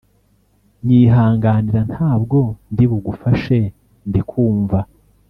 [0.85, 2.37] nyihanganira ntabwo
[2.73, 3.57] ndibugufashe
[4.09, 4.79] ndikumva